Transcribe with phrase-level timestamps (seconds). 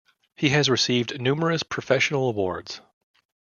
[0.35, 2.81] He has received numerous professional awards.